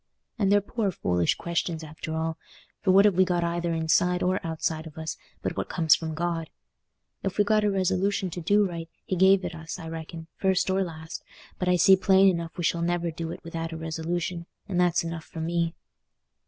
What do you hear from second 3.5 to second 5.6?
inside or outside of us but